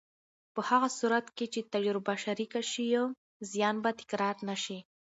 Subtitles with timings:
[0.53, 2.85] په هغه صورت کې چې تجربه شریکه شي،
[3.51, 4.79] زیان به تکرار نه شي.